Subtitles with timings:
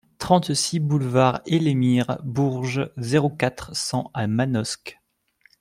[0.17, 4.99] trente-six boulevard Elémir Bourges, zéro quatre, cent à Manosque